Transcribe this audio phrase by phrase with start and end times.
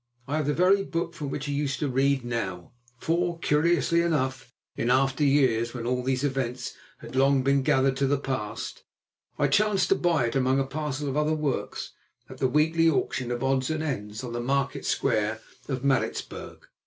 [0.27, 4.51] I have the very book from which he used to read now, for, curiously enough,
[4.75, 8.83] in after years, when all these events had long been gathered to the past,
[9.37, 11.91] I chanced to buy it among a parcel of other works
[12.27, 16.65] at the weekly auction of odds and ends on the market square of Maritzburg.